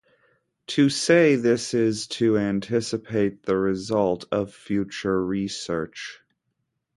To 0.69 0.89
say 0.89 1.35
this 1.35 1.75
is 1.75 2.07
to 2.17 2.35
anticipate 2.35 3.43
the 3.43 3.55
result 3.55 4.25
of 4.31 4.51
future 4.51 5.23
research. 5.23 6.21